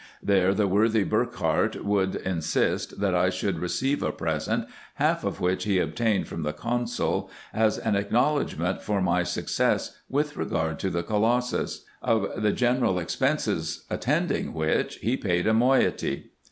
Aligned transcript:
There 0.23 0.51
the 0.55 0.65
worthy 0.67 1.03
Burckhardt 1.03 1.85
would 1.85 2.15
insist, 2.15 2.99
that 3.01 3.13
I 3.13 3.29
should 3.29 3.59
receive 3.59 4.01
a 4.01 4.11
present, 4.11 4.65
half 4.95 5.23
of 5.23 5.39
which 5.39 5.65
he 5.65 5.77
obtained 5.77 6.27
from 6.27 6.41
the 6.41 6.53
consul, 6.53 7.29
as 7.53 7.77
an 7.77 7.95
acknowledgment 7.95 8.81
for 8.81 8.99
my 8.99 9.21
success 9.21 9.95
with 10.09 10.35
regard 10.37 10.79
to 10.79 10.89
the 10.89 11.03
colossus; 11.03 11.85
of 12.01 12.31
the 12.41 12.51
general 12.51 12.97
expenses 12.97 13.85
attending 13.91 14.55
which 14.55 14.95
he 14.95 15.17
paid 15.17 15.45
a 15.45 15.53
moiety. 15.53 16.31